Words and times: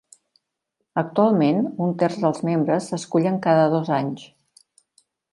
Actualment, 1.01 1.59
un 1.87 1.91
terç 2.03 2.17
dels 2.23 2.41
membres 2.49 2.87
s'escullen 2.93 3.37
cada 3.49 3.67
dos 3.75 3.91
anys. 3.99 4.25